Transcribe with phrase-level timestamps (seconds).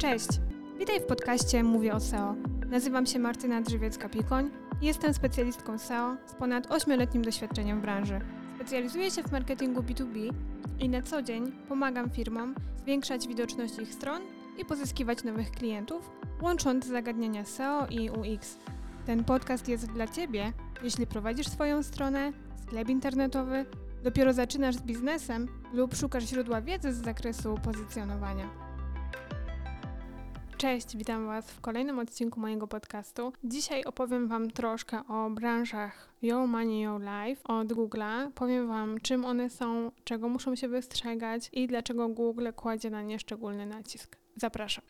[0.00, 0.28] Cześć!
[0.78, 2.34] Witaj w podcaście Mówię o SEO.
[2.66, 4.50] Nazywam się Martyna Drzewiecka-Pikoń
[4.82, 8.20] i jestem specjalistką SEO z ponad 8-letnim doświadczeniem w branży.
[8.56, 10.32] Specjalizuję się w marketingu B2B
[10.78, 14.22] i na co dzień pomagam firmom zwiększać widoczność ich stron
[14.58, 16.10] i pozyskiwać nowych klientów,
[16.42, 18.58] łącząc zagadnienia SEO i UX.
[19.06, 22.32] Ten podcast jest dla Ciebie, jeśli prowadzisz swoją stronę,
[22.62, 23.66] sklep internetowy,
[24.02, 28.69] dopiero zaczynasz z biznesem lub szukasz źródła wiedzy z zakresu pozycjonowania.
[30.60, 33.32] Cześć, witam Was w kolejnym odcinku mojego podcastu.
[33.44, 38.30] Dzisiaj opowiem Wam troszkę o branżach Your Money, Your Life od Google'a.
[38.34, 43.18] Powiem Wam, czym one są, czego muszą się wystrzegać i dlaczego Google kładzie na nie
[43.18, 44.16] szczególny nacisk.
[44.36, 44.84] Zapraszam.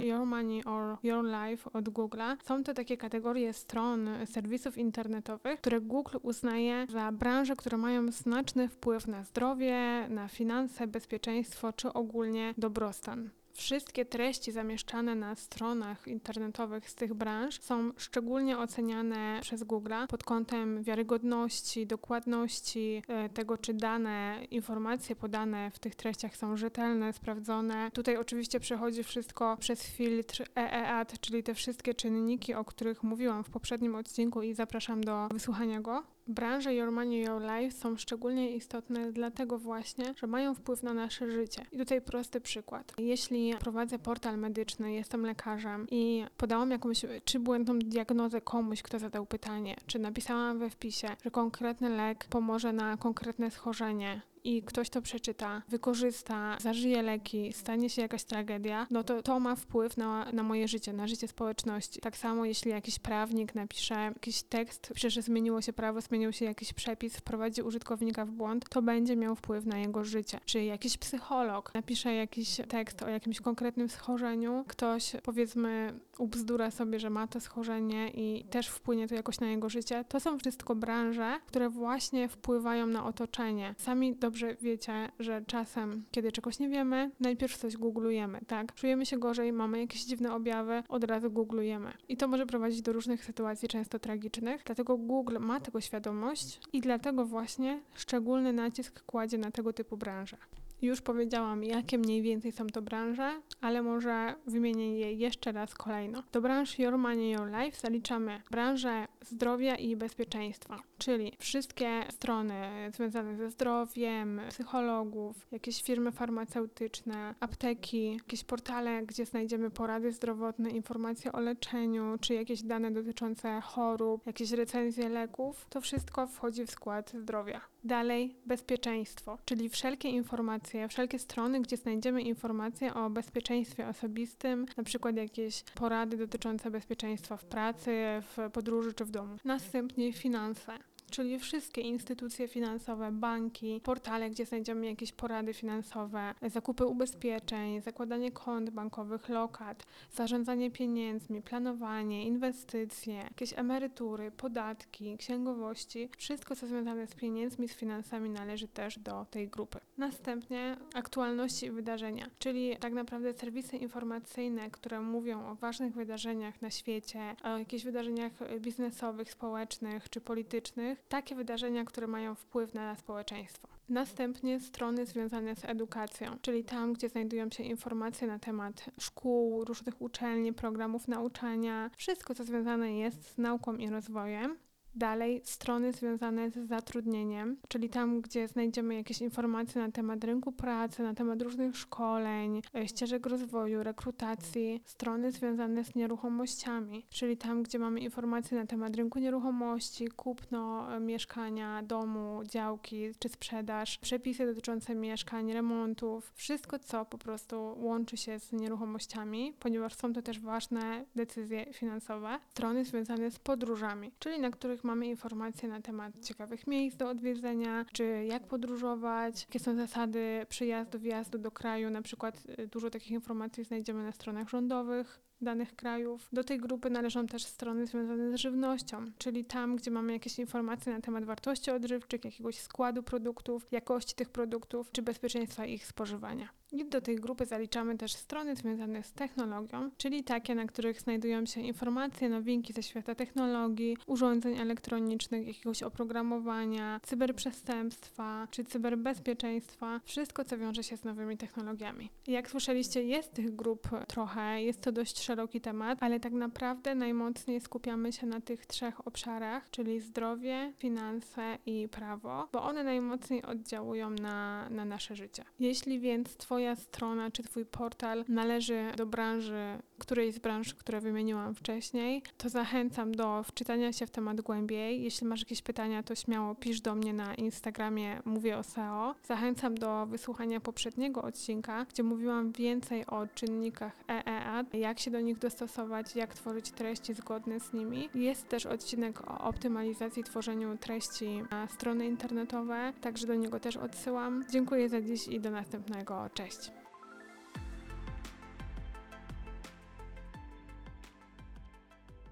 [0.00, 2.36] Your Money or Your Life od Google'a.
[2.42, 8.68] Są to takie kategorie stron, serwisów internetowych, które Google uznaje za branże, które mają znaczny
[8.68, 13.30] wpływ na zdrowie, na finanse, bezpieczeństwo czy ogólnie dobrostan.
[13.60, 20.24] Wszystkie treści zamieszczane na stronach internetowych z tych branż są szczególnie oceniane przez Google pod
[20.24, 27.90] kątem wiarygodności, dokładności e, tego, czy dane, informacje podane w tych treściach są rzetelne, sprawdzone.
[27.94, 33.50] Tutaj oczywiście przechodzi wszystko przez filtr EEAT, czyli te wszystkie czynniki, o których mówiłam w
[33.50, 36.02] poprzednim odcinku i zapraszam do wysłuchania go.
[36.26, 41.30] Branże Your Money, Your Life są szczególnie istotne dlatego właśnie, że mają wpływ na nasze
[41.30, 41.66] życie.
[41.72, 42.92] I tutaj prosty przykład.
[42.98, 49.26] Jeśli prowadzę portal medyczny, jestem lekarzem i podałam jakąś czy błędną diagnozę komuś, kto zadał
[49.26, 55.02] pytanie, czy napisałam we wpisie, że konkretny lek pomoże na konkretne schorzenie, i ktoś to
[55.02, 60.42] przeczyta, wykorzysta, zażyje leki, stanie się jakaś tragedia, no to to ma wpływ na, na
[60.42, 62.00] moje życie, na życie społeczności.
[62.00, 66.44] Tak samo jeśli jakiś prawnik napisze jakiś tekst, pisze, że zmieniło się prawo, zmienił się
[66.44, 70.40] jakiś przepis, wprowadzi użytkownika w błąd, to będzie miał wpływ na jego życie.
[70.44, 77.10] Czy jakiś psycholog napisze jakiś tekst o jakimś konkretnym schorzeniu, ktoś powiedzmy ubzdura sobie, że
[77.10, 81.40] ma to schorzenie i też wpłynie to jakoś na jego życie, to są wszystko branże,
[81.46, 83.74] które właśnie wpływają na otoczenie.
[83.78, 88.74] Sami do dobrze wiecie, że czasem, kiedy czegoś nie wiemy, najpierw coś googlujemy, tak?
[88.74, 91.92] Czujemy się gorzej, mamy jakieś dziwne objawy, od razu googlujemy.
[92.08, 94.62] I to może prowadzić do różnych sytuacji, często tragicznych.
[94.66, 100.36] Dlatego Google ma tego świadomość i dlatego właśnie szczególny nacisk kładzie na tego typu branże.
[100.82, 106.22] Już powiedziałam, jakie mniej więcej są to branże, ale może wymienię je jeszcze raz kolejno.
[106.32, 113.36] Do branż Your Money, Your Life zaliczamy branżę zdrowia i bezpieczeństwa, czyli wszystkie strony związane
[113.36, 121.40] ze zdrowiem, psychologów, jakieś firmy farmaceutyczne, apteki, jakieś portale, gdzie znajdziemy porady zdrowotne, informacje o
[121.40, 125.66] leczeniu, czy jakieś dane dotyczące chorób, jakieś recenzje leków.
[125.70, 127.60] To wszystko wchodzi w skład zdrowia.
[127.84, 135.16] Dalej bezpieczeństwo, czyli wszelkie informacje, wszelkie strony, gdzie znajdziemy informacje o bezpieczeństwie osobistym, na przykład
[135.16, 139.36] jakieś porady dotyczące bezpieczeństwa w pracy, w podróży czy w domu.
[139.44, 140.78] Następnie finanse
[141.10, 148.70] czyli wszystkie instytucje finansowe, banki, portale, gdzie znajdziemy jakieś porady finansowe, zakupy ubezpieczeń, zakładanie kont
[148.70, 157.68] bankowych, lokat, zarządzanie pieniędzmi, planowanie, inwestycje, jakieś emerytury, podatki, księgowości, wszystko co związane z pieniędzmi,
[157.68, 159.80] z finansami należy też do tej grupy.
[159.98, 166.70] Następnie aktualności i wydarzenia, czyli tak naprawdę serwisy informacyjne, które mówią o ważnych wydarzeniach na
[166.70, 173.68] świecie, o jakichś wydarzeniach biznesowych, społecznych czy politycznych, takie wydarzenia, które mają wpływ na społeczeństwo.
[173.88, 180.02] Następnie strony związane z edukacją, czyli tam, gdzie znajdują się informacje na temat szkół, różnych
[180.02, 184.56] uczelni, programów nauczania, wszystko, co związane jest z nauką i rozwojem.
[184.94, 191.02] Dalej strony związane z zatrudnieniem, czyli tam, gdzie znajdziemy jakieś informacje na temat rynku pracy,
[191.02, 197.78] na temat różnych szkoleń, e, ścieżek rozwoju, rekrutacji, strony związane z nieruchomościami, czyli tam, gdzie
[197.78, 204.94] mamy informacje na temat rynku nieruchomości, kupno e, mieszkania, domu, działki czy sprzedaż, przepisy dotyczące
[204.94, 211.04] mieszkań, remontów, wszystko, co po prostu łączy się z nieruchomościami, ponieważ są to też ważne
[211.14, 212.38] decyzje finansowe.
[212.48, 217.08] Strony związane z podróżami, czyli na których których mamy informacje na temat ciekawych miejsc do
[217.08, 221.90] odwiedzenia, czy jak podróżować, jakie są zasady przyjazdu, wjazdu do kraju.
[221.90, 226.28] Na przykład y, dużo takich informacji znajdziemy na stronach rządowych, danych krajów.
[226.32, 230.92] Do tej grupy należą też strony związane z żywnością, czyli tam, gdzie mamy jakieś informacje
[230.92, 236.59] na temat wartości odżywczych, jakiegoś składu produktów, jakości tych produktów czy bezpieczeństwa ich spożywania.
[236.72, 241.46] I do tej grupy zaliczamy też strony związane z technologią, czyli takie, na których znajdują
[241.46, 250.58] się informacje, nowinki ze świata technologii, urządzeń elektronicznych, jakiegoś oprogramowania, cyberprzestępstwa czy cyberbezpieczeństwa, wszystko co
[250.58, 252.10] wiąże się z nowymi technologiami.
[252.26, 257.60] Jak słyszeliście, jest tych grup trochę, jest to dość szeroki temat, ale tak naprawdę najmocniej
[257.60, 264.10] skupiamy się na tych trzech obszarach, czyli zdrowie, finanse i prawo, bo one najmocniej oddziałują
[264.10, 265.44] na, na nasze życie.
[265.60, 271.54] Jeśli więc Twoja strona czy Twój portal należy do branży, którejś z branż, które wymieniłam
[271.54, 275.02] wcześniej, to zachęcam do wczytania się w temat głębiej.
[275.02, 279.14] Jeśli masz jakieś pytania, to śmiało pisz do mnie na Instagramie Mówię o SEO.
[279.24, 285.38] Zachęcam do wysłuchania poprzedniego odcinka, gdzie mówiłam więcej o czynnikach EEA, jak się do nich
[285.38, 288.08] dostosować, jak tworzyć treści zgodne z nimi.
[288.14, 294.44] Jest też odcinek o optymalizacji tworzeniu treści na strony internetowe, także do niego też odsyłam.
[294.50, 296.30] Dziękuję za dziś i do następnego.
[296.34, 296.49] Cześć!
[296.50, 296.79] Здрасте.